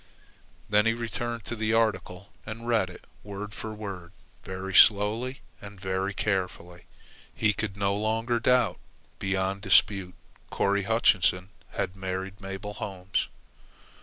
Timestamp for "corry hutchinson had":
10.51-11.95